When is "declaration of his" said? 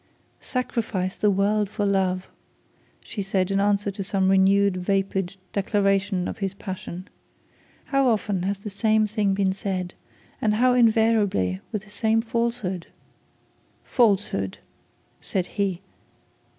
5.53-6.55